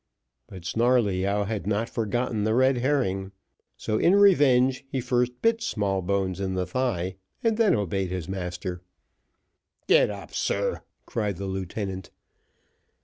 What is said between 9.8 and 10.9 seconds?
"Get up, sir,"